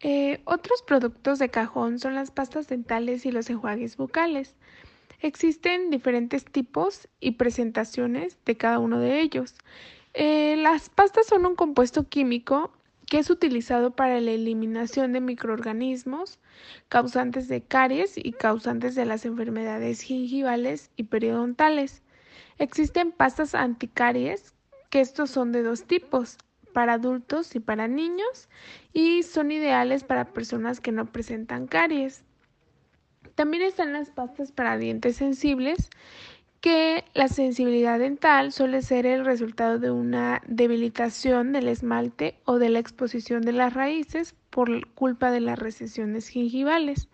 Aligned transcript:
Eh, 0.00 0.40
otros 0.44 0.82
productos 0.82 1.38
de 1.38 1.48
cajón 1.48 1.98
son 1.98 2.14
las 2.14 2.30
pastas 2.30 2.68
dentales 2.68 3.26
y 3.26 3.32
los 3.32 3.48
enjuagues 3.48 3.96
bucales. 3.96 4.54
Existen 5.20 5.90
diferentes 5.90 6.44
tipos 6.44 7.08
y 7.20 7.32
presentaciones 7.32 8.38
de 8.44 8.56
cada 8.56 8.78
uno 8.78 9.00
de 9.00 9.20
ellos. 9.20 9.54
Eh, 10.12 10.56
las 10.58 10.88
pastas 10.90 11.26
son 11.26 11.46
un 11.46 11.56
compuesto 11.56 12.08
químico 12.08 12.72
que 13.06 13.18
es 13.18 13.30
utilizado 13.30 13.92
para 13.92 14.20
la 14.20 14.32
eliminación 14.32 15.12
de 15.12 15.20
microorganismos 15.20 16.38
causantes 16.88 17.48
de 17.48 17.62
caries 17.62 18.14
y 18.16 18.32
causantes 18.32 18.94
de 18.94 19.06
las 19.06 19.24
enfermedades 19.24 20.00
gingivales 20.02 20.90
y 20.96 21.04
periodontales. 21.04 22.02
Existen 22.58 23.12
pastas 23.12 23.54
anticaries, 23.54 24.54
que 24.90 25.00
estos 25.00 25.30
son 25.30 25.52
de 25.52 25.62
dos 25.62 25.84
tipos, 25.84 26.38
para 26.76 26.92
adultos 26.92 27.56
y 27.56 27.60
para 27.60 27.88
niños, 27.88 28.50
y 28.92 29.22
son 29.22 29.50
ideales 29.50 30.04
para 30.04 30.34
personas 30.34 30.78
que 30.78 30.92
no 30.92 31.06
presentan 31.06 31.66
caries. 31.66 32.22
También 33.34 33.62
están 33.62 33.94
las 33.94 34.10
pastas 34.10 34.52
para 34.52 34.76
dientes 34.76 35.16
sensibles, 35.16 35.88
que 36.60 37.02
la 37.14 37.28
sensibilidad 37.28 37.98
dental 37.98 38.52
suele 38.52 38.82
ser 38.82 39.06
el 39.06 39.24
resultado 39.24 39.78
de 39.78 39.90
una 39.90 40.42
debilitación 40.48 41.54
del 41.54 41.68
esmalte 41.68 42.38
o 42.44 42.58
de 42.58 42.68
la 42.68 42.78
exposición 42.78 43.40
de 43.40 43.52
las 43.52 43.72
raíces 43.72 44.34
por 44.50 44.86
culpa 44.88 45.30
de 45.30 45.40
las 45.40 45.58
recesiones 45.58 46.28
gingivales. 46.28 47.08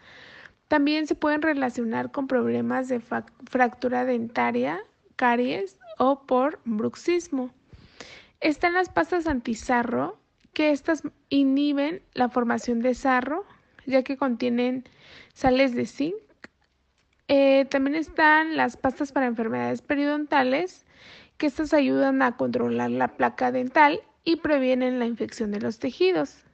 También 0.66 1.06
se 1.06 1.14
pueden 1.14 1.40
relacionar 1.40 2.10
con 2.10 2.26
problemas 2.26 2.88
de 2.88 2.98
fractura 2.98 4.04
dentaria, 4.06 4.80
caries 5.14 5.78
o 5.98 6.26
por 6.26 6.58
bruxismo. 6.64 7.52
Están 8.42 8.74
las 8.74 8.88
pastas 8.90 9.26
antizarro, 9.26 10.18
que 10.52 10.70
estas 10.70 11.02
inhiben 11.30 12.02
la 12.12 12.28
formación 12.28 12.80
de 12.80 12.94
sarro, 12.94 13.46
ya 13.86 14.02
que 14.02 14.16
contienen 14.16 14.84
sales 15.32 15.74
de 15.74 15.86
zinc 15.86 16.14
eh, 17.34 17.64
también 17.66 17.96
están 17.96 18.56
las 18.56 18.76
pastas 18.76 19.10
para 19.10 19.24
enfermedades 19.24 19.80
periodontales, 19.80 20.84
que 21.38 21.46
estas 21.46 21.72
ayudan 21.72 22.20
a 22.20 22.36
controlar 22.36 22.90
la 22.90 23.16
placa 23.16 23.50
dental 23.50 24.02
y 24.22 24.36
previenen 24.36 24.98
la 24.98 25.06
infección 25.06 25.50
de 25.50 25.60
los 25.60 25.78
tejidos. 25.78 26.44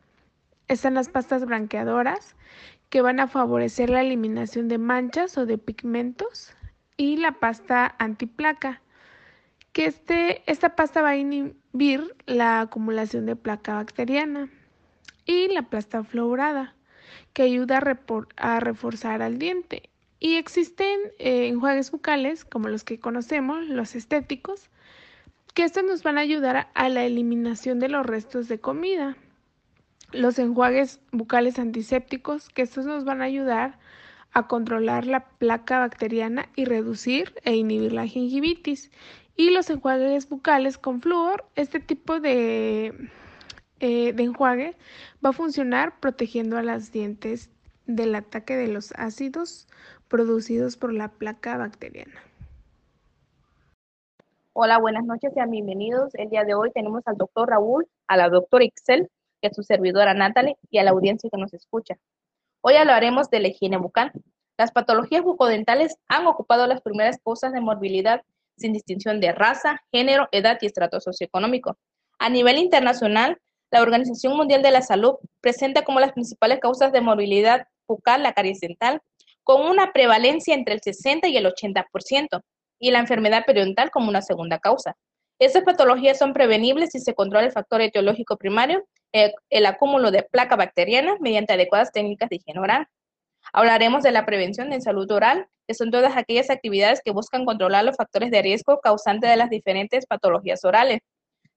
Están 0.69 0.95
las 0.95 1.09
pastas 1.09 1.45
blanqueadoras, 1.47 2.37
que 2.91 3.03
van 3.03 3.19
a 3.19 3.27
favorecer 3.27 3.91
la 3.91 4.03
eliminación 4.03 4.69
de 4.69 4.79
manchas 4.79 5.37
o 5.37 5.47
de 5.47 5.59
pigmentos. 5.59 6.55
Y 6.97 7.17
la 7.17 7.33
pasta 7.33 7.95
antiplaca, 7.99 8.81
que 9.73 9.87
este, 9.87 10.43
esta 10.51 10.77
pasta 10.77 11.03
va 11.03 11.11
a 11.11 11.17
inhibir 11.17 11.57
la 12.27 12.61
acumulación 12.61 13.27
de 13.27 13.37
placa 13.37 13.75
bacteriana. 13.75 14.51
Y 15.25 15.49
la 15.49 15.63
pasta 15.63 16.05
fluorada, 16.05 16.75
que 17.33 17.43
ayuda 17.43 17.83
a 18.37 18.61
reforzar 18.61 19.23
al 19.23 19.39
diente 19.39 19.91
y 20.21 20.35
existen 20.35 20.99
eh, 21.19 21.49
enjuagues 21.49 21.91
bucales, 21.91 22.45
como 22.45 22.69
los 22.69 22.85
que 22.85 22.99
conocemos, 22.99 23.67
los 23.67 23.95
estéticos, 23.95 24.69
que 25.55 25.65
estos 25.65 25.85
nos 25.85 26.03
van 26.03 26.19
a 26.19 26.23
ayudar 26.23 26.69
a 26.75 26.89
la 26.89 27.05
eliminación 27.05 27.79
de 27.79 27.89
los 27.89 28.05
restos 28.05 28.49
de 28.49 28.61
comida. 28.61 29.17
Los 30.13 30.39
enjuagues 30.39 31.01
bucales 31.13 31.59
antisépticos, 31.59 32.49
que 32.49 32.63
estos 32.63 32.85
nos 32.85 33.05
van 33.05 33.23
a 33.23 33.27
ayudar 33.27 33.79
a 34.33 34.47
controlar 34.47 35.07
la 35.07 35.29
placa 35.29 35.79
bacteriana 35.79 36.49
y 36.55 36.65
reducir 36.65 37.35
e 37.45 37.55
inhibir 37.55 37.93
la 37.93 38.07
gingivitis. 38.07 38.91
Y 39.41 39.51
los 39.51 39.71
enjuagues 39.71 40.29
bucales 40.29 40.79
con 40.79 41.01
flúor, 41.01 41.45
este 41.55 41.79
tipo 41.79 42.19
de, 42.19 42.93
eh, 43.79 44.13
de 44.13 44.23
enjuague 44.25 44.75
va 45.25 45.31
a 45.31 45.33
funcionar 45.33 46.01
protegiendo 46.01 46.59
a 46.59 46.65
las 46.65 46.91
dientes 46.91 47.49
del 47.87 48.17
ataque 48.17 48.57
de 48.57 48.67
los 48.67 48.91
ácidos 48.97 49.69
producidos 50.09 50.77
por 50.77 50.93
la 50.93 51.13
placa 51.13 51.57
bacteriana. 51.57 52.21
Hola, 54.55 54.81
buenas 54.81 55.05
noches, 55.05 55.33
sean 55.33 55.53
bienvenidos. 55.53 56.17
El 56.17 56.31
día 56.31 56.43
de 56.43 56.55
hoy 56.55 56.73
tenemos 56.73 57.07
al 57.07 57.17
doctor 57.17 57.49
Raúl, 57.49 57.87
a 58.09 58.17
la 58.17 58.29
doctora 58.31 58.65
Excel, 58.65 59.09
que 59.41 59.51
es 59.51 59.55
su 59.55 59.63
servidora 59.63 60.15
Natalie, 60.15 60.57
y 60.69 60.79
a 60.79 60.83
la 60.83 60.91
audiencia 60.91 61.31
que 61.31 61.39
nos 61.39 61.55
escucha. 61.55 61.97
Hoy 62.61 62.75
hablaremos 62.75 63.31
de 63.31 63.39
la 63.39 63.47
higiene 63.47 63.77
bucal. 63.77 64.11
Las 64.57 64.73
patologías 64.73 65.23
bucodentales 65.23 65.97
han 66.09 66.27
ocupado 66.27 66.67
las 66.67 66.81
primeras 66.81 67.21
causas 67.23 67.53
de 67.53 67.61
morbilidad 67.61 68.23
sin 68.59 68.73
distinción 68.73 69.21
de 69.21 69.33
raza, 69.33 69.81
género, 69.93 70.29
edad 70.33 70.59
y 70.61 70.67
estrato 70.67 71.01
socioeconómico. 71.01 71.79
A 72.19 72.29
nivel 72.29 72.59
internacional, 72.59 73.39
la 73.71 73.83
Organización 73.83 74.37
Mundial 74.37 74.63
de 74.63 74.71
la 74.71 74.83
Salud 74.83 75.15
presenta 75.41 75.85
como 75.85 76.01
las 76.01 76.13
principales 76.13 76.59
causas 76.61 76.93
de 76.93 77.01
morbilidad 77.01 77.67
bucal 77.87 78.23
la 78.23 78.33
caries 78.33 78.61
dental, 78.61 79.01
con 79.45 79.67
una 79.67 79.93
prevalencia 79.93 80.55
entre 80.55 80.75
el 80.75 80.81
60 80.81 81.29
y 81.29 81.37
el 81.37 81.47
80%, 81.47 82.43
y 82.79 82.91
la 82.91 82.99
enfermedad 82.99 83.45
periodontal 83.47 83.91
como 83.91 84.09
una 84.09 84.23
segunda 84.23 84.59
causa. 84.59 84.97
Estas 85.39 85.63
patologías 85.63 86.19
son 86.19 86.33
prevenibles 86.33 86.91
si 86.93 87.01
se 87.01 87.15
controla 87.15 87.47
el 87.47 87.53
factor 87.53 87.81
etiológico 87.81 88.37
primario, 88.37 88.85
el, 89.13 89.33
el 89.51 89.67
acúmulo 89.67 90.11
de 90.11 90.23
placa 90.23 90.57
bacteriana, 90.57 91.17
mediante 91.21 91.53
adecuadas 91.53 91.93
técnicas 91.93 92.29
de 92.29 92.37
higiene 92.37 92.61
oral. 92.61 92.87
Hablaremos 93.53 94.03
de 94.03 94.13
la 94.13 94.27
prevención 94.27 94.73
en 94.73 94.83
salud 94.83 95.11
oral, 95.11 95.49
que 95.69 95.75
son 95.75 95.91
todas 95.91 96.17
aquellas 96.17 96.49
actividades 96.49 97.03
que 97.05 97.13
buscan 97.13 97.45
controlar 97.45 97.85
los 97.85 97.95
factores 97.95 98.31
de 98.31 98.41
riesgo 98.41 98.81
causantes 98.81 99.29
de 99.29 99.37
las 99.37 99.51
diferentes 99.51 100.07
patologías 100.07 100.65
orales. 100.65 101.01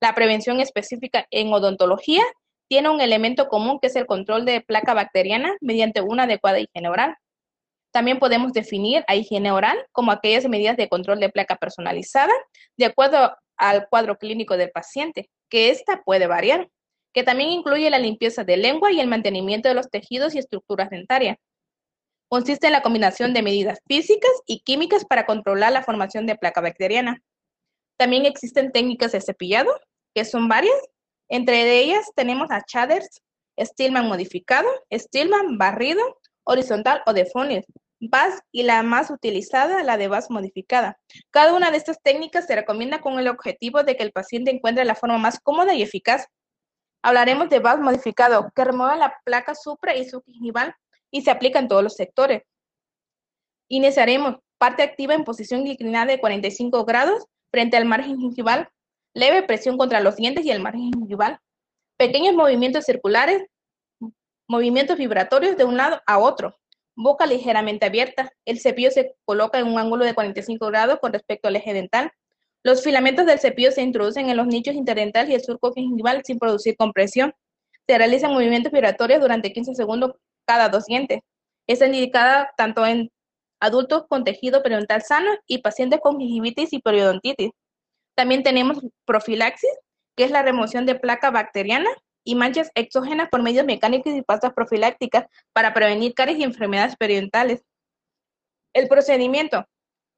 La 0.02 0.14
prevención 0.14 0.60
específica 0.60 1.26
en 1.32 1.54
odontología 1.54 2.24
tiene 2.68 2.90
un 2.90 3.00
elemento 3.00 3.48
común 3.48 3.80
que 3.82 3.88
es 3.88 3.96
el 3.96 4.06
control 4.06 4.44
de 4.44 4.60
placa 4.60 4.94
bacteriana 4.94 5.56
mediante 5.62 6.02
una 6.02 6.24
adecuada 6.24 6.60
higiene 6.60 6.90
oral. 6.90 7.16
También 7.94 8.20
podemos 8.20 8.52
definir 8.52 9.06
a 9.08 9.16
higiene 9.16 9.52
oral 9.54 9.78
como 9.94 10.12
aquellas 10.12 10.48
medidas 10.48 10.76
de 10.76 10.90
control 10.90 11.22
de 11.22 11.30
placa 11.30 11.56
personalizada 11.56 12.34
de 12.78 12.86
acuerdo 12.86 13.34
al 13.56 13.88
cuadro 13.90 14.18
clínico 14.18 14.58
del 14.58 14.72
paciente, 14.72 15.30
que 15.50 15.70
ésta 15.70 16.02
puede 16.04 16.28
variar, 16.28 16.68
que 17.14 17.24
también 17.24 17.50
incluye 17.50 17.90
la 17.90 18.00
limpieza 18.00 18.44
de 18.44 18.58
lengua 18.58 18.92
y 18.92 19.00
el 19.00 19.08
mantenimiento 19.08 19.70
de 19.70 19.76
los 19.76 19.90
tejidos 19.90 20.36
y 20.36 20.40
estructuras 20.40 20.90
dentarias. 20.90 21.38
Consiste 22.34 22.68
en 22.68 22.72
la 22.72 22.82
combinación 22.82 23.34
de 23.34 23.42
medidas 23.42 23.80
físicas 23.90 24.32
y 24.48 24.62
químicas 24.62 25.04
para 25.04 25.26
controlar 25.26 25.74
la 25.74 25.84
formación 25.84 26.26
de 26.26 26.38
placa 26.38 26.62
bacteriana. 26.62 27.22
También 27.98 28.26
existen 28.26 28.72
técnicas 28.72 29.12
de 29.12 29.20
cepillado, 29.20 29.70
que 30.16 30.24
son 30.24 30.48
varias. 30.48 30.78
Entre 31.28 31.80
ellas 31.82 32.10
tenemos 32.16 32.50
a 32.50 32.62
Chaders, 32.62 33.22
Stillman 33.60 34.08
modificado, 34.08 34.70
Stillman 34.94 35.58
barrido, 35.58 36.02
horizontal 36.46 37.02
o 37.06 37.12
de 37.12 37.26
funnel, 37.26 37.66
VAS 38.00 38.40
y 38.50 38.64
la 38.64 38.82
más 38.82 39.12
utilizada, 39.12 39.84
la 39.84 39.98
de 39.98 40.08
VAS 40.08 40.30
modificada. 40.30 40.98
Cada 41.32 41.54
una 41.54 41.70
de 41.70 41.76
estas 41.76 42.02
técnicas 42.02 42.48
se 42.48 42.56
recomienda 42.56 43.02
con 43.02 43.20
el 43.20 43.28
objetivo 43.28 43.84
de 43.84 43.98
que 43.98 44.04
el 44.04 44.14
paciente 44.14 44.52
encuentre 44.52 44.86
la 44.86 44.96
forma 44.96 45.18
más 45.18 45.42
cómoda 45.42 45.74
y 45.74 45.82
eficaz. 45.82 46.28
Hablaremos 47.04 47.50
de 47.50 47.60
VAS 47.60 47.82
modificado, 47.82 48.54
que 48.56 48.64
remueve 48.64 48.96
la 48.96 49.20
placa 49.26 49.54
supra 49.54 49.98
y 49.98 50.08
subgingival 50.08 50.74
y 51.12 51.22
se 51.22 51.32
aplica 51.32 51.60
en 51.60 51.68
todos 51.68 51.84
los 51.84 51.96
sectores. 51.96 52.44
Iniciaremos 53.70 54.38
parte 54.58 54.84
activa 54.84 55.14
en 55.14 55.24
posición 55.24 55.68
inclinada 55.68 56.06
de 56.08 56.20
45 56.20 56.86
grados 56.86 57.26
frente 57.52 57.78
al 57.78 57.86
margen 57.86 58.18
gingival, 58.18 58.70
leve 59.14 59.44
presión 59.44 59.78
contra 59.78 60.00
los 60.00 60.16
dientes 60.16 60.46
y 60.46 60.52
el 60.52 60.62
margen 60.62 60.92
gingival, 60.94 61.40
pequeños 61.98 62.34
movimientos 62.34 62.86
circulares 62.86 63.44
movimientos 64.48 64.98
vibratorios 64.98 65.56
de 65.56 65.64
un 65.64 65.78
lado 65.78 66.02
a 66.06 66.18
otro, 66.18 66.58
boca 66.96 67.26
ligeramente 67.26 67.86
abierta, 67.86 68.34
el 68.46 68.60
cepillo 68.60 68.92
se 68.92 69.16
coloca 69.24 69.60
en 69.60 69.68
un 69.68 69.80
ángulo 69.80 70.04
de 70.04 70.14
45 70.14 70.68
grados 70.68 71.00
con 71.00 71.14
respecto 71.14 71.48
al 71.48 71.56
eje 71.56 71.74
dental, 71.74 72.12
los 72.64 72.84
filamentos 72.84 73.26
del 73.26 73.40
cepillo 73.40 73.72
se 73.72 73.82
introducen 73.82 74.30
en 74.30 74.38
los 74.38 74.46
nichos 74.46 74.76
interdentales 74.76 75.32
y 75.32 75.36
el 75.36 75.42
surco 75.42 75.74
gingival 75.74 76.22
sin 76.24 76.38
producir 76.38 76.78
compresión. 76.78 77.34
Se 77.88 77.98
realizan 77.98 78.34
movimientos 78.34 78.72
vibratorios 78.72 79.20
durante 79.20 79.52
15 79.52 79.74
segundos 79.74 80.12
cada 80.52 80.68
dos 80.68 80.86
dientes. 80.86 81.22
Es 81.66 81.82
indicada 81.82 82.52
tanto 82.58 82.86
en 82.86 83.10
adultos 83.62 84.06
con 84.10 84.26
tejido 84.26 84.62
periodontal 84.62 85.02
sano 85.02 85.32
y 85.48 85.60
pacientes 85.60 86.02
con 86.02 86.20
gingivitis 86.20 86.74
y 86.74 86.80
periodontitis. 86.80 87.52
También 88.16 88.44
tenemos 88.44 88.80
profilaxis, 89.06 89.72
que 90.18 90.26
es 90.26 90.32
la 90.32 90.42
remoción 90.42 90.86
de 90.86 90.96
placa 90.96 91.32
bacteriana 91.32 91.90
y 92.26 92.36
manchas 92.36 92.70
exógenas 92.76 93.30
por 93.30 93.42
medios 93.42 93.66
mecánicos 93.66 94.14
y 94.14 94.22
pastas 94.24 94.52
profilácticas 94.54 95.26
para 95.54 95.74
prevenir 95.74 96.14
caries 96.14 96.38
y 96.38 96.44
enfermedades 96.44 96.98
periodontales. 96.98 97.64
El 98.74 98.90
procedimiento. 98.90 99.66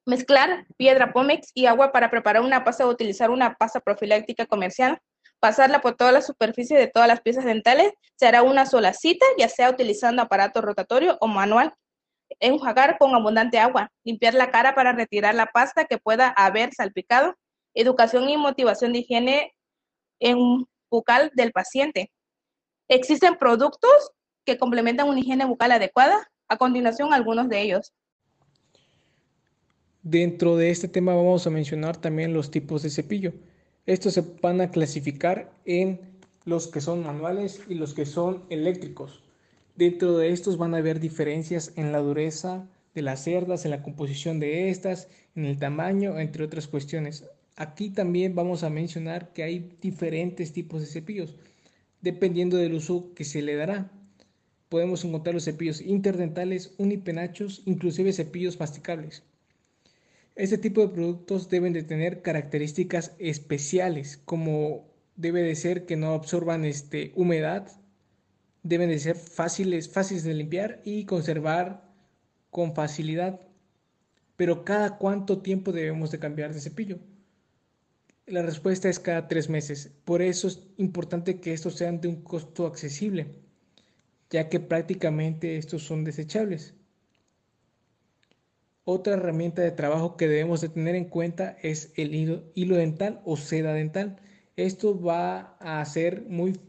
Mezclar 0.07 0.65
piedra 0.77 1.13
pómex 1.13 1.51
y 1.53 1.68
agua 1.68 1.91
para 1.91 2.09
preparar 2.09 2.41
una 2.41 2.63
pasta 2.63 2.88
o 2.88 2.89
utilizar 2.89 3.30
una 3.30 3.53
pasta 3.53 3.81
profiláctica 3.81 4.47
comercial. 4.47 5.00
Pasarla 5.44 5.81
por 5.81 5.98
toda 5.98 6.13
la 6.13 6.22
superficie 6.22 6.78
de 6.78 6.88
todas 6.88 7.06
las 7.06 7.19
piezas 7.19 7.44
dentales. 7.44 7.92
Se 8.16 8.25
hará 8.25 8.44
una 8.44 8.66
sola 8.66 8.94
cita, 8.94 9.25
ya 9.38 9.50
sea 9.50 9.69
utilizando 9.69 10.22
aparato 10.22 10.62
rotatorio 10.62 11.18
o 11.19 11.28
manual. 11.28 11.74
Enjuagar 12.40 12.98
con 12.98 13.13
abundante 13.13 13.60
agua. 13.60 13.92
Limpiar 14.06 14.36
la 14.36 14.51
cara 14.51 14.74
para 14.74 14.94
retirar 14.94 15.36
la 15.36 15.48
pasta 15.48 15.84
que 15.84 15.98
pueda 15.98 16.30
haber 16.30 16.74
salpicado. 16.74 17.36
Educación 17.74 18.30
y 18.30 18.38
motivación 18.38 18.94
de 18.94 19.00
higiene 19.00 19.54
en 20.22 20.66
bucal 20.90 21.30
del 21.36 21.51
paciente. 21.51 22.10
Existen 22.88 23.36
productos 23.36 24.12
que 24.45 24.57
complementan 24.57 25.10
una 25.10 25.19
higiene 25.19 25.44
bucal 25.44 25.74
adecuada. 25.74 26.25
A 26.48 26.56
continuación, 26.56 27.13
algunos 27.13 27.50
de 27.50 27.63
ellos. 27.63 27.92
Dentro 30.04 30.56
de 30.56 30.69
este 30.69 30.88
tema 30.88 31.13
vamos 31.13 31.45
a 31.45 31.50
mencionar 31.50 31.98
también 31.98 32.34
los 32.34 32.50
tipos 32.50 32.81
de 32.81 32.90
cepillo. 32.90 33.34
Estos 33.85 34.13
se 34.13 34.24
van 34.41 34.62
a 34.62 34.71
clasificar 34.71 35.51
en 35.65 36.00
los 36.45 36.68
que 36.68 36.80
son 36.80 37.03
manuales 37.03 37.59
y 37.68 37.74
los 37.74 37.94
que 37.94 38.06
son 38.06 38.44
eléctricos. 38.50 39.21
Dentro 39.75 40.18
de 40.18 40.30
estos 40.30 40.57
van 40.57 40.74
a 40.74 40.77
haber 40.77 41.01
diferencias 41.01 41.74
en 41.75 41.91
la 41.91 41.97
dureza 41.97 42.69
de 42.95 43.01
las 43.01 43.25
cerdas, 43.25 43.65
en 43.65 43.71
la 43.71 43.83
composición 43.83 44.39
de 44.39 44.69
estas, 44.69 45.09
en 45.35 45.44
el 45.44 45.59
tamaño, 45.59 46.18
entre 46.18 46.45
otras 46.45 46.68
cuestiones. 46.68 47.25
Aquí 47.57 47.89
también 47.89 48.35
vamos 48.35 48.63
a 48.63 48.69
mencionar 48.69 49.33
que 49.33 49.44
hay 49.44 49.75
diferentes 49.81 50.53
tipos 50.53 50.80
de 50.80 50.88
cepillos, 50.88 51.35
dependiendo 52.00 52.56
del 52.56 52.75
uso 52.75 53.13
que 53.13 53.25
se 53.25 53.41
le 53.41 53.56
dará. 53.56 53.91
Podemos 54.69 55.03
encontrar 55.03 55.35
los 55.35 55.44
cepillos 55.44 55.81
interdentales, 55.81 56.74
unipenachos, 56.77 57.63
inclusive 57.65 58.13
cepillos 58.13 58.62
masticables. 58.62 59.24
Este 60.35 60.57
tipo 60.57 60.81
de 60.81 60.94
productos 60.94 61.47
deben 61.50 61.74
de 61.74 61.83
tener 61.83 62.24
características 62.24 63.15
especiales, 63.19 64.18
como 64.18 64.91
debe 65.15 65.44
de 65.44 65.56
ser 65.56 65.85
que 65.85 65.95
no 65.95 66.15
absorban 66.15 66.65
este, 66.65 67.12
humedad, 67.15 67.68
deben 68.63 68.89
de 68.89 68.97
ser 68.97 69.15
fáciles, 69.15 69.89
fáciles 69.89 70.24
de 70.24 70.33
limpiar 70.33 70.81
y 70.85 71.06
conservar 71.06 71.88
con 72.50 72.74
facilidad. 72.74 73.41
Pero 74.35 74.65
cada 74.65 74.97
cuánto 74.97 75.44
tiempo 75.44 75.71
debemos 75.71 76.09
de 76.09 76.18
cambiar 76.18 76.51
de 76.51 76.62
cepillo? 76.62 76.97
La 78.25 78.41
respuesta 78.41 78.89
es 78.89 79.00
cada 79.00 79.27
tres 79.27 79.50
meses. 79.50 79.91
Por 80.03 80.24
eso 80.24 80.47
es 80.47 80.63
importante 80.77 81.39
que 81.39 81.53
estos 81.53 81.75
sean 81.75 82.01
de 82.01 82.07
un 82.07 82.24
costo 82.24 82.65
accesible, 82.65 83.27
ya 84.31 84.50
que 84.50 84.59
prácticamente 84.59 85.57
estos 85.57 85.83
son 85.83 86.03
desechables. 86.03 86.74
Otra 88.85 89.13
herramienta 89.13 89.62
de 89.62 89.71
trabajo 89.71 90.18
que 90.18 90.27
debemos 90.27 90.59
de 90.59 90.68
tener 90.68 90.95
en 90.95 91.06
cuenta 91.06 91.56
es 91.62 91.94
el 91.95 92.13
hilo, 92.13 92.75
dental 92.75 93.21
o 93.24 93.38
seda 93.38 93.74
dental. 93.74 94.18
Esto 94.57 95.01
va 95.01 95.56
a 95.59 95.83
ser 95.85 96.24
muy 96.27 96.59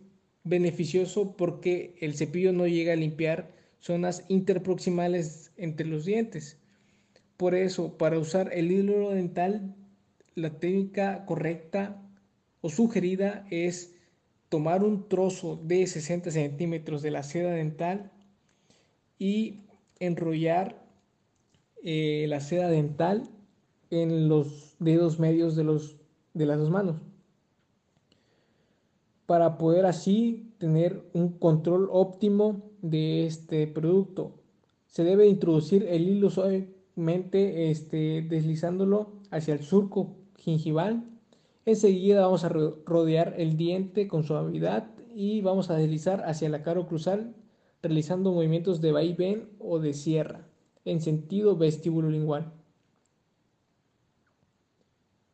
beneficioso 0.44 1.37
porque 1.37 1.96
el 2.00 2.14
cepillo 2.14 2.52
no 2.52 2.69
llega 2.69 2.93
a 2.93 2.96
limpiar 2.96 3.50
zonas 3.81 4.25
interproximales 4.28 5.50
entre 5.56 5.87
los 5.87 6.05
dientes. 6.05 6.56
Por 7.37 7.56
eso, 7.56 7.99
para 7.99 8.20
usar 8.20 8.52
el 8.52 8.70
hilo 8.70 9.11
dental, 9.11 9.75
la 10.37 10.61
técnica 10.61 11.25
correcta 11.26 12.00
o 12.61 12.69
sugerida 12.69 13.44
es 13.50 13.93
tomar 14.49 14.84
un 14.84 15.08
trozo 15.08 15.56
de 15.56 15.84
60 15.84 16.31
centímetros 16.31 17.02
de 17.02 17.11
la 17.11 17.25
seda 17.25 17.50
dental 17.50 18.12
y 19.19 19.64
enrollar 19.99 20.84
eh, 21.85 22.27
la 22.29 22.41
seda 22.41 22.69
dental 22.69 23.29
en 23.91 24.29
los 24.29 24.75
dedos 24.79 25.21
medios 25.21 25.55
de, 25.55 25.65
los, 25.65 25.97
de 26.33 26.47
las 26.47 26.59
dos 26.59 26.71
manos 26.71 26.97
para 29.27 29.59
poder 29.59 29.87
así 29.87 30.55
tener 30.59 31.03
un 31.13 31.39
control 31.39 31.89
óptimo 31.91 32.71
de 32.83 33.27
este 33.27 33.67
producto. 33.67 34.33
Se 34.87 35.05
debe 35.05 35.27
introducir 35.27 35.87
el 35.89 36.09
hilo 36.09 36.31
suavemente 36.31 37.71
este, 37.71 38.23
deslizándolo 38.23 39.13
hacia 39.31 39.55
el 39.55 39.61
surco 39.61 40.17
gingival. 40.39 41.05
Enseguida 41.65 42.23
vamos 42.23 42.45
a 42.45 42.49
rodear 42.51 43.35
el 43.39 43.57
diente 43.57 44.09
con 44.09 44.25
suavidad 44.25 44.91
y 45.15 45.41
vamos 45.41 45.71
a 45.71 45.77
deslizar 45.77 46.23
hacia 46.27 46.49
la 46.49 46.63
caro 46.63 46.87
cruzal 46.87 47.35
realizando 47.83 48.33
movimientos 48.33 48.81
de 48.81 48.93
vaivén 48.93 49.49
o 49.59 49.79
de 49.79 49.93
sierra 49.93 50.47
en 50.85 51.01
sentido 51.01 51.59
lingual. 51.59 52.53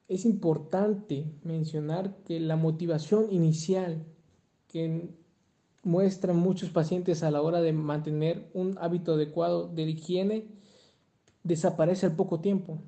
Es 0.08 0.24
importante 0.24 1.32
mencionar 1.44 2.16
que 2.24 2.40
la 2.40 2.56
motivación 2.56 3.32
inicial 3.32 4.04
que 4.66 5.10
muestran 5.82 6.36
muchos 6.36 6.70
pacientes 6.70 7.22
a 7.22 7.30
la 7.30 7.42
hora 7.42 7.60
de 7.60 7.72
mantener 7.72 8.50
un 8.52 8.76
hábito 8.80 9.14
adecuado 9.14 9.68
de 9.68 9.82
higiene 9.82 10.48
desaparece 11.42 12.06
al 12.06 12.16
poco 12.16 12.40
tiempo. 12.40 12.82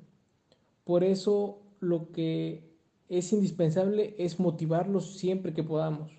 Por 0.83 1.03
eso 1.03 1.61
lo 1.79 2.11
que 2.11 2.73
es 3.09 3.31
indispensable 3.33 4.15
es 4.17 4.39
motivarlos 4.39 5.17
siempre 5.17 5.53
que 5.53 5.63
podamos 5.63 6.11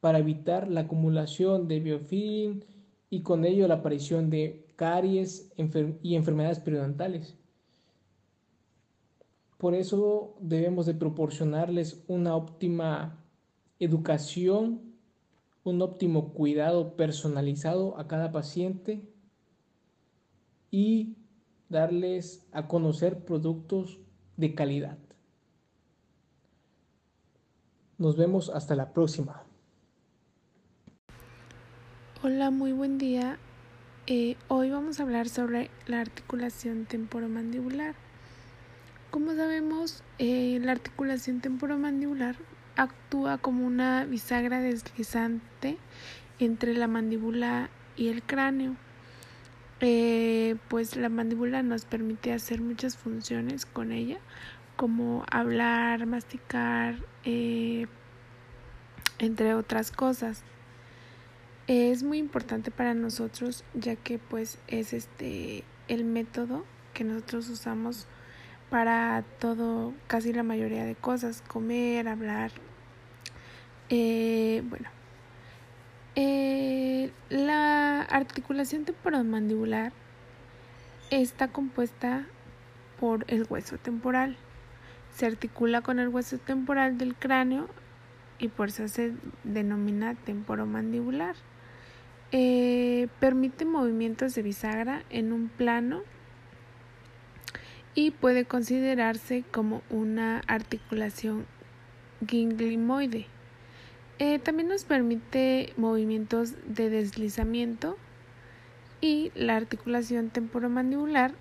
para 0.00 0.18
evitar 0.18 0.68
la 0.68 0.82
acumulación 0.82 1.66
de 1.66 1.80
biofilm 1.80 2.60
y 3.08 3.22
con 3.22 3.44
ello 3.44 3.66
la 3.66 3.76
aparición 3.76 4.28
de 4.28 4.63
caries 4.76 5.52
y 6.02 6.14
enfermedades 6.16 6.60
periodontales. 6.60 7.36
Por 9.58 9.74
eso 9.74 10.36
debemos 10.40 10.86
de 10.86 10.94
proporcionarles 10.94 12.04
una 12.06 12.36
óptima 12.36 13.24
educación, 13.78 14.94
un 15.62 15.80
óptimo 15.80 16.32
cuidado 16.32 16.96
personalizado 16.96 17.98
a 17.98 18.06
cada 18.06 18.30
paciente 18.30 19.08
y 20.70 21.16
darles 21.68 22.46
a 22.52 22.68
conocer 22.68 23.24
productos 23.24 24.00
de 24.36 24.54
calidad. 24.54 24.98
Nos 27.96 28.16
vemos 28.16 28.50
hasta 28.50 28.74
la 28.74 28.92
próxima. 28.92 29.44
Hola, 32.22 32.50
muy 32.50 32.72
buen 32.72 32.98
día. 32.98 33.38
Eh, 34.06 34.36
hoy 34.48 34.68
vamos 34.68 35.00
a 35.00 35.04
hablar 35.04 35.30
sobre 35.30 35.70
la 35.86 36.02
articulación 36.02 36.84
temporomandibular. 36.84 37.94
Como 39.10 39.34
sabemos, 39.34 40.02
eh, 40.18 40.58
la 40.60 40.72
articulación 40.72 41.40
temporomandibular 41.40 42.36
actúa 42.76 43.38
como 43.38 43.66
una 43.66 44.04
bisagra 44.04 44.60
deslizante 44.60 45.78
entre 46.38 46.74
la 46.74 46.86
mandíbula 46.86 47.70
y 47.96 48.08
el 48.08 48.22
cráneo. 48.22 48.76
Eh, 49.80 50.56
pues 50.68 50.96
la 50.96 51.08
mandíbula 51.08 51.62
nos 51.62 51.86
permite 51.86 52.34
hacer 52.34 52.60
muchas 52.60 52.98
funciones 52.98 53.64
con 53.64 53.90
ella, 53.90 54.18
como 54.76 55.24
hablar, 55.30 56.04
masticar, 56.04 56.96
entre 59.18 59.54
otras 59.54 59.90
cosas 59.90 60.44
es 61.66 62.02
muy 62.02 62.18
importante 62.18 62.70
para 62.70 62.92
nosotros 62.94 63.64
ya 63.72 63.96
que 63.96 64.18
pues 64.18 64.58
es 64.68 64.92
este 64.92 65.64
el 65.88 66.04
método 66.04 66.64
que 66.92 67.04
nosotros 67.04 67.48
usamos 67.48 68.06
para 68.70 69.24
todo 69.38 69.94
casi 70.06 70.32
la 70.32 70.42
mayoría 70.42 70.84
de 70.84 70.94
cosas 70.94 71.42
comer 71.46 72.08
hablar. 72.08 72.50
Eh, 73.88 74.62
bueno 74.68 74.88
eh, 76.16 77.10
la 77.30 78.02
articulación 78.02 78.84
temporomandibular 78.84 79.92
está 81.10 81.48
compuesta 81.48 82.26
por 83.00 83.24
el 83.28 83.46
hueso 83.48 83.78
temporal. 83.78 84.36
Se 85.14 85.26
articula 85.26 85.80
con 85.80 85.98
el 85.98 86.08
hueso 86.08 86.38
temporal 86.38 86.98
del 86.98 87.14
cráneo 87.14 87.68
y 88.38 88.48
por 88.48 88.68
eso 88.68 88.86
se 88.88 89.12
denomina 89.44 90.14
temporomandibular 90.14 91.34
eh, 92.36 93.06
permite 93.20 93.64
movimientos 93.64 94.34
de 94.34 94.42
bisagra 94.42 95.04
en 95.08 95.32
un 95.32 95.48
plano 95.48 96.02
y 97.94 98.10
puede 98.10 98.44
considerarse 98.44 99.44
como 99.52 99.82
una 99.88 100.40
articulación 100.48 101.46
ganglimoide. 102.22 103.28
Eh, 104.18 104.40
también 104.40 104.66
nos 104.66 104.82
permite 104.82 105.74
movimientos 105.76 106.54
de 106.66 106.90
deslizamiento 106.90 107.96
y 109.00 109.30
la 109.36 109.54
articulación 109.54 110.30
temporomandibular 110.30 111.34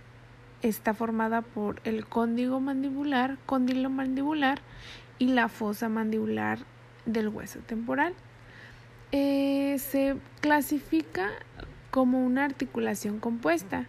está 0.62 0.94
formada 0.94 1.42
por 1.42 1.82
el 1.86 2.06
cóndigo 2.06 2.60
mandibular, 2.60 3.40
cóndilo 3.48 3.90
mandibular 3.90 4.62
y 5.18 5.30
la 5.30 5.50
fosa 5.50 5.90
mandibular 5.90 6.60
del 7.08 7.30
hueso 7.30 7.62
temporal. 7.62 8.14
Eh, 9.16 9.78
se 9.78 10.16
clasifica 10.42 11.30
como 11.92 12.26
una 12.26 12.46
articulación 12.46 13.20
compuesta, 13.20 13.88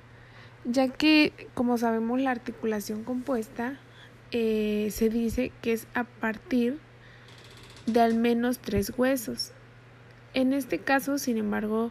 ya 0.66 0.88
que, 0.88 1.48
como 1.54 1.78
sabemos, 1.78 2.20
la 2.20 2.30
articulación 2.30 3.04
compuesta 3.04 3.80
eh, 4.32 4.88
se 4.90 5.08
dice 5.08 5.50
que 5.62 5.72
es 5.72 5.86
a 5.94 6.04
partir 6.04 6.78
de 7.86 8.02
al 8.02 8.16
menos 8.16 8.58
tres 8.58 8.92
huesos. 8.98 9.52
En 10.34 10.52
este 10.52 10.78
caso, 10.78 11.16
sin 11.16 11.38
embargo, 11.38 11.90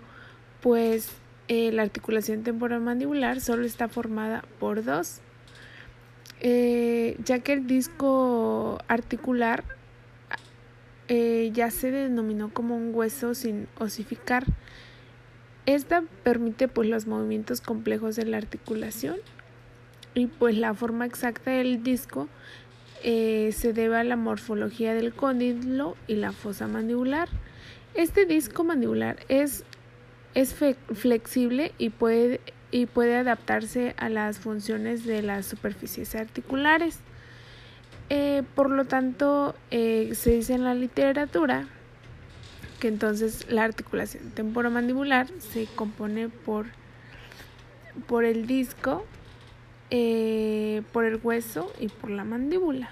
pues 0.62 1.10
eh, 1.48 1.72
la 1.72 1.82
articulación 1.82 2.44
temporal 2.44 2.82
mandibular 2.82 3.42
solo 3.42 3.66
está 3.66 3.88
formada 3.88 4.46
por 4.60 4.84
dos, 4.84 5.22
ya 6.40 7.40
que 7.40 7.54
el 7.54 7.66
disco 7.66 8.78
articular 8.88 9.64
eh, 11.08 11.52
ya 11.54 11.70
se 11.72 11.92
denominó 11.92 12.54
como 12.54 12.78
un 12.78 12.96
hueso 12.96 13.36
sin 13.36 13.68
osificar 13.78 14.46
Esta 15.66 16.04
permite 16.24 16.68
pues 16.68 16.90
los 16.90 17.08
movimientos 17.08 17.62
complejos 17.62 18.16
de 18.16 18.26
la 18.26 18.38
articulación 18.38 19.18
y 20.14 20.28
pues 20.28 20.58
la 20.58 20.74
forma 20.74 21.06
exacta 21.06 21.52
del 21.52 21.84
disco 21.84 22.28
eh, 23.04 23.52
se 23.54 23.74
debe 23.74 23.98
a 23.98 24.04
la 24.04 24.16
morfología 24.16 24.94
del 24.94 25.14
cóndilo 25.14 25.98
y 26.08 26.16
la 26.16 26.32
fosa 26.32 26.68
mandibular. 26.68 27.28
Este 27.96 28.26
disco 28.26 28.64
mandibular 28.64 29.18
es, 29.28 29.66
es 30.36 30.56
flexible 30.94 31.74
y 31.78 31.90
puede, 31.90 32.40
y 32.72 32.86
puede 32.86 33.18
adaptarse 33.18 33.94
a 33.98 34.10
las 34.10 34.40
funciones 34.40 35.06
de 35.06 35.22
las 35.22 35.46
superficies 35.46 36.16
articulares. 36.16 37.00
Eh, 38.10 38.44
por 38.56 38.70
lo 38.70 38.86
tanto, 38.86 39.56
eh, 39.72 40.12
se 40.14 40.32
dice 40.32 40.54
en 40.54 40.64
la 40.64 40.76
literatura 40.76 41.68
que 42.80 42.88
entonces 42.88 43.50
la 43.50 43.64
articulación 43.64 44.32
temporomandibular 44.32 45.28
se 45.40 45.68
compone 45.68 46.30
por, 46.30 46.66
por 48.08 48.26
el 48.26 48.46
disco 48.46 49.06
eh, 49.90 50.82
por 50.92 51.06
el 51.06 51.20
hueso 51.24 51.72
y 51.80 51.88
por 51.88 52.10
la 52.10 52.24
mandíbula. 52.24 52.90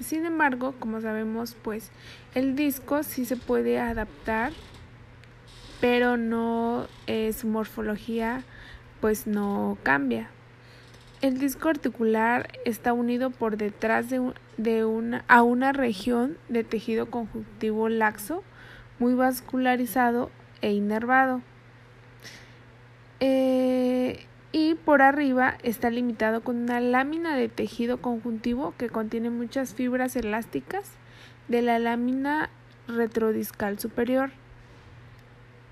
Sin 0.00 0.26
embargo, 0.26 0.74
como 0.78 1.00
sabemos, 1.00 1.56
pues 1.62 1.90
el 2.34 2.56
disco 2.56 3.04
sí 3.04 3.24
se 3.24 3.36
puede 3.36 3.78
adaptar, 3.78 4.52
pero 5.80 6.16
no 6.16 6.88
su 7.06 7.46
morfología 7.46 8.42
pues 9.00 9.26
no 9.26 9.78
cambia. 9.82 10.30
El 11.22 11.38
disco 11.38 11.68
articular 11.68 12.50
está 12.64 12.92
unido 12.92 13.30
por 13.30 13.56
detrás 13.56 14.10
de, 14.10 14.84
una, 14.84 15.24
a 15.28 15.44
una 15.44 15.72
región 15.72 16.36
de 16.48 16.64
tejido 16.64 17.10
conjuntivo 17.12 17.88
laxo, 17.88 18.42
muy 18.98 19.14
vascularizado 19.14 20.32
e 20.62 20.72
inervado. 20.72 21.40
Eh, 23.20 24.26
y 24.50 24.74
por 24.74 25.00
arriba 25.00 25.58
está 25.62 25.90
limitado 25.90 26.40
con 26.40 26.56
una 26.56 26.80
lámina 26.80 27.36
de 27.36 27.48
tejido 27.48 27.98
conjuntivo 27.98 28.74
que 28.76 28.90
contiene 28.90 29.30
muchas 29.30 29.74
fibras 29.74 30.16
elásticas 30.16 30.90
de 31.46 31.62
la 31.62 31.78
lámina 31.78 32.50
retrodiscal 32.88 33.78
superior. 33.78 34.32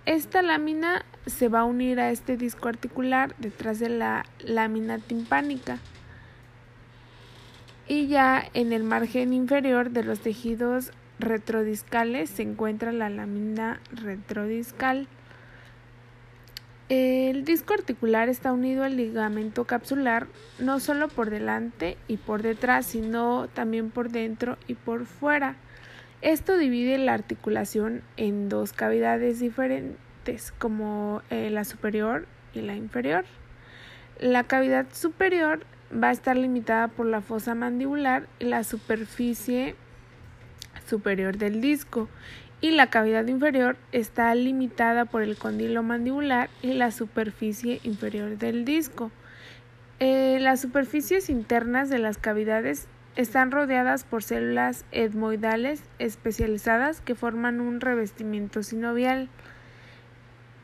Esta 0.07 0.43
lámina 0.43 1.05
se 1.27 1.49
va 1.49 1.61
a 1.61 1.65
unir 1.65 2.01
a 2.01 2.11
este 2.11 2.37
disco 2.37 2.69
articular 2.69 3.35
detrás 3.39 3.79
de 3.79 3.89
la 3.89 4.25
lámina 4.41 4.99
timpánica. 4.99 5.79
Y 7.87 8.07
ya 8.07 8.45
en 8.55 8.73
el 8.73 8.85
margen 8.85 9.33
inferior 9.33 9.91
de 9.91 10.05
los 10.05 10.21
tejidos 10.21 10.93
retrodiscales 11.19 12.31
se 12.31 12.43
encuentra 12.43 12.93
la 12.93 13.11
lámina 13.11 13.81
retrodiscal. 13.93 15.09
El 16.89 17.45
disco 17.45 17.75
articular 17.75 18.29
está 18.29 18.53
unido 18.53 18.83
al 18.83 18.97
ligamento 18.97 19.65
capsular 19.65 20.27
no 20.59 20.81
solo 20.81 21.07
por 21.07 21.31
delante 21.31 21.97
y 22.09 22.17
por 22.17 22.43
detrás, 22.43 22.87
sino 22.87 23.47
también 23.49 23.91
por 23.91 24.11
dentro 24.11 24.59
y 24.67 24.75
por 24.75 25.07
fuera. 25.07 25.55
Esto 26.21 26.59
divide 26.59 26.99
la 26.99 27.15
articulación 27.15 28.03
en 28.17 28.49
dos 28.49 28.73
cavidades 28.73 29.41
diferentes, 29.41 29.97
como 30.59 31.23
eh, 31.31 31.51
la 31.51 31.65
superior 31.65 32.27
y 32.55 32.61
la 32.61 32.77
inferior. 32.77 33.25
La 34.19 34.45
cavidad 34.45 34.87
superior 34.93 35.65
va 35.93 36.09
a 36.09 36.13
estar 36.13 36.37
limitada 36.37 36.89
por 36.89 37.07
la 37.07 37.21
fosa 37.21 37.55
mandibular 37.55 38.27
y 38.39 38.45
la 38.45 38.65
superficie 38.65 39.75
superior 40.87 41.37
del 41.37 41.61
disco 41.61 42.09
y 42.61 42.73
la 42.73 42.89
cavidad 42.89 43.27
inferior 43.27 43.77
está 43.93 44.35
limitada 44.35 45.07
por 45.07 45.23
el 45.23 45.37
condilo 45.37 45.83
mandibular 45.83 46.51
y 46.63 46.75
la 46.75 46.91
superficie 46.91 47.81
inferior 47.85 48.37
del 48.37 48.65
disco. 48.65 49.11
Eh, 49.99 50.39
las 50.41 50.61
superficies 50.61 51.31
internas 51.31 51.89
de 51.89 51.99
las 51.99 52.19
cavidades 52.19 52.87
están 53.17 53.51
rodeadas 53.51 54.05
por 54.05 54.23
células 54.23 54.85
etmoidales 54.93 55.83
especializadas 55.99 57.01
que 57.01 57.15
forman 57.15 57.61
un 57.61 57.81
revestimiento 57.81 58.63
sinovial. 58.63 59.29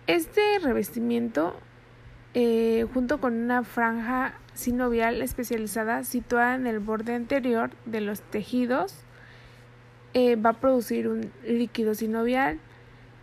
Este 0.06 0.40
revestimiento, 0.62 1.54
eh, 2.34 2.86
junto 2.94 3.20
con 3.20 3.34
una 3.34 3.64
franja 3.64 4.34
sinovial 4.54 5.20
especializada 5.20 6.04
situada 6.04 6.54
en 6.54 6.66
el 6.66 6.78
borde 6.78 7.14
anterior 7.14 7.70
de 7.86 8.00
los 8.00 8.20
tejidos, 8.20 8.94
eh, 10.14 10.36
va 10.36 10.50
a 10.50 10.60
producir 10.60 11.08
un 11.08 11.32
líquido 11.44 11.94
sinovial 11.94 12.60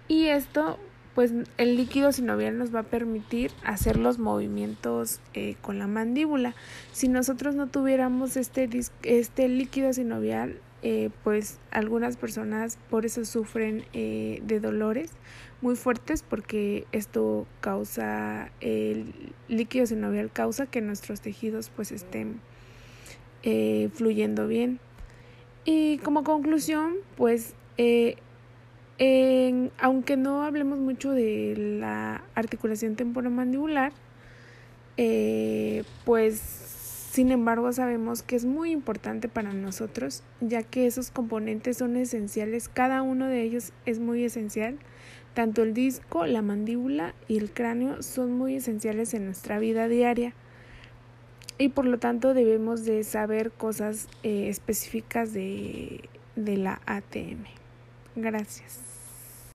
y 0.07 0.25
esto 0.25 0.77
pues 1.15 1.31
el 1.57 1.77
líquido 1.77 2.11
sinovial 2.11 2.57
nos 2.57 2.73
va 2.73 2.79
a 2.79 2.83
permitir 2.83 3.51
hacer 3.63 3.97
los 3.97 4.19
movimientos 4.19 5.21
eh, 5.33 5.55
con 5.61 5.79
la 5.79 5.87
mandíbula. 5.87 6.55
Si 6.91 7.07
nosotros 7.07 7.55
no 7.55 7.67
tuviéramos 7.67 8.35
este, 8.35 8.67
este 9.03 9.47
líquido 9.47 9.93
sinovial, 9.93 10.59
eh, 10.83 11.09
pues 11.23 11.59
algunas 11.71 12.17
personas 12.17 12.77
por 12.89 13.05
eso 13.05 13.25
sufren 13.25 13.85
de 13.93 14.59
dolores 14.61 15.11
muy 15.61 15.75
fuertes 15.75 16.23
porque 16.23 16.85
esto 16.91 17.47
causa, 17.61 18.51
el 18.59 19.13
líquido 19.47 19.85
sinovial 19.85 20.31
causa 20.31 20.67
que 20.67 20.81
nuestros 20.81 21.21
tejidos 21.21 21.71
pues 21.75 21.91
estén 21.91 22.41
fluyendo 23.93 24.47
bien. 24.47 24.79
Y 25.65 25.97
como 25.99 26.23
conclusión, 26.23 26.95
pues, 27.15 27.55
eh, 27.77 28.17
aunque 29.79 30.17
no 30.17 30.43
hablemos 30.43 30.79
mucho 30.79 31.11
de 31.11 31.55
la 31.79 32.23
articulación 32.35 32.95
temporomandibular, 32.95 33.93
eh, 34.97 35.83
pues, 36.05 36.39
sin 37.13 37.29
embargo, 37.29 37.71
sabemos 37.71 38.23
que 38.23 38.35
es 38.35 38.43
muy 38.43 38.71
importante 38.71 39.27
para 39.27 39.53
nosotros, 39.53 40.23
ya 40.41 40.63
que 40.63 40.87
esos 40.87 41.11
componentes 41.11 41.77
son 41.77 41.95
esenciales, 41.95 42.69
cada 42.69 43.03
uno 43.03 43.27
de 43.27 43.43
ellos 43.43 43.71
es 43.85 43.99
muy 43.99 44.23
esencial. 44.23 44.79
Tanto 45.35 45.61
el 45.61 45.75
disco, 45.75 46.25
la 46.25 46.41
mandíbula 46.41 47.13
y 47.27 47.37
el 47.37 47.51
cráneo 47.51 48.01
son 48.01 48.31
muy 48.31 48.55
esenciales 48.55 49.13
en 49.13 49.25
nuestra 49.25 49.59
vida 49.59 49.87
diaria 49.87 50.33
y 51.59 51.69
por 51.69 51.85
lo 51.85 51.99
tanto 51.99 52.33
debemos 52.33 52.83
de 52.83 53.03
saber 53.03 53.51
cosas 53.51 54.07
eh, 54.23 54.49
específicas 54.49 55.33
de, 55.33 56.09
de 56.35 56.57
la 56.57 56.81
ATM. 56.87 57.43
Gracias. 58.15 58.92